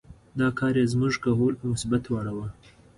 دا 0.39 0.47
کار 0.59 0.73
یې 0.79 0.85
زموږ 0.93 1.13
کهول 1.23 1.53
په 1.59 1.65
مصیبت 1.71 2.03
واړاوه. 2.07 2.47